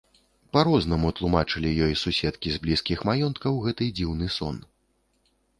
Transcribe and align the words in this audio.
Па-рознаму 0.55 1.11
тлумачылі 1.19 1.73
ёй 1.87 1.93
суседкі 2.03 2.55
з 2.55 2.63
блізкіх 2.63 3.05
маёнткаў 3.11 3.53
гэты 3.67 3.91
дзіўны 4.01 4.33
сон. 4.39 4.57